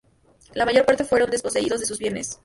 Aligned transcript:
La 0.55 0.65
mayor 0.65 0.83
parte 0.83 1.03
fueron 1.05 1.29
desposeídos 1.29 1.79
de 1.79 1.85
sus 1.85 1.99
bienes. 1.99 2.39